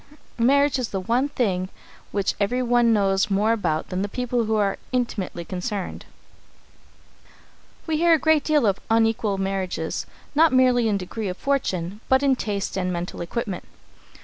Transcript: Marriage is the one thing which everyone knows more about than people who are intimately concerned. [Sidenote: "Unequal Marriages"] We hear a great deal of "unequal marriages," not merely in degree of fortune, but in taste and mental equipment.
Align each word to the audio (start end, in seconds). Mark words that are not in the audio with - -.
Marriage 0.39 0.79
is 0.79 0.89
the 0.89 0.99
one 0.99 1.29
thing 1.29 1.69
which 2.11 2.33
everyone 2.39 2.91
knows 2.91 3.29
more 3.29 3.53
about 3.53 3.89
than 3.89 4.01
people 4.07 4.45
who 4.45 4.55
are 4.55 4.79
intimately 4.91 5.45
concerned. 5.45 6.05
[Sidenote: 6.07 7.23
"Unequal 7.87 7.87
Marriages"] 7.87 7.87
We 7.87 7.97
hear 7.97 8.13
a 8.15 8.17
great 8.17 8.43
deal 8.43 8.65
of 8.65 8.79
"unequal 8.89 9.37
marriages," 9.37 10.07
not 10.33 10.53
merely 10.53 10.87
in 10.87 10.97
degree 10.97 11.27
of 11.29 11.37
fortune, 11.37 11.99
but 12.09 12.23
in 12.23 12.35
taste 12.35 12.77
and 12.77 12.91
mental 12.91 13.21
equipment. 13.21 13.65